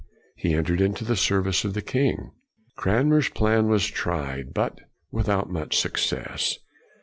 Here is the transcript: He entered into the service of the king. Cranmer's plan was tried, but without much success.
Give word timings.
He 0.35 0.55
entered 0.55 0.81
into 0.81 1.05
the 1.05 1.15
service 1.15 1.63
of 1.63 1.75
the 1.75 1.81
king. 1.83 2.31
Cranmer's 2.75 3.29
plan 3.29 3.67
was 3.67 3.85
tried, 3.85 4.51
but 4.51 4.79
without 5.11 5.51
much 5.51 5.77
success. 5.77 6.57